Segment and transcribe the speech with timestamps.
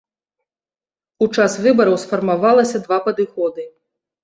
[1.25, 3.71] У час выбараў сфармавалася два падыходы.